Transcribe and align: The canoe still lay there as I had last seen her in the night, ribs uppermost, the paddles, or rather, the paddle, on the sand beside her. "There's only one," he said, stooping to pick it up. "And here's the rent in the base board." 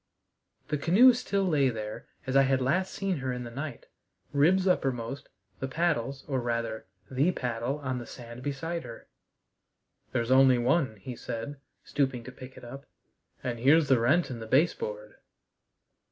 The 0.69 0.79
canoe 0.79 1.13
still 1.13 1.43
lay 1.45 1.69
there 1.69 2.07
as 2.25 2.35
I 2.35 2.41
had 2.41 2.59
last 2.59 2.91
seen 2.91 3.17
her 3.17 3.31
in 3.31 3.43
the 3.43 3.51
night, 3.51 3.85
ribs 4.33 4.67
uppermost, 4.67 5.29
the 5.59 5.67
paddles, 5.67 6.23
or 6.27 6.39
rather, 6.39 6.87
the 7.11 7.31
paddle, 7.33 7.77
on 7.77 7.99
the 7.99 8.07
sand 8.07 8.41
beside 8.41 8.81
her. 8.83 9.05
"There's 10.11 10.31
only 10.31 10.57
one," 10.57 10.95
he 10.95 11.15
said, 11.15 11.57
stooping 11.83 12.23
to 12.23 12.31
pick 12.31 12.57
it 12.57 12.63
up. 12.63 12.85
"And 13.43 13.59
here's 13.59 13.89
the 13.89 13.99
rent 13.99 14.31
in 14.31 14.39
the 14.39 14.47
base 14.47 14.73
board." 14.73 15.17